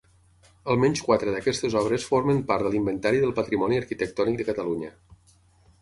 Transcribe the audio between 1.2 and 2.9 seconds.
d'aquestes obres formen part de